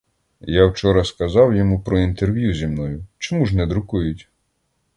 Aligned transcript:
Я 0.47 0.65
вчора 0.65 1.03
сказав 1.03 1.55
йому 1.55 1.79
про 1.81 1.99
інтерв'ю 1.99 2.53
зі 2.53 2.67
мною: 2.67 3.05
чому 3.17 3.45
ж 3.45 3.57
не 3.57 3.67
друкують? 3.67 4.29